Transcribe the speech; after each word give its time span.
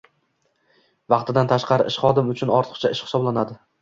vaqtidan 1.13 1.51
tashqari 1.51 1.85
ish 1.91 1.99
xodim 2.07 2.33
uchun 2.33 2.53
ortiqcha 2.61 2.93
ish 2.97 3.07
hisoblanadi 3.09 3.61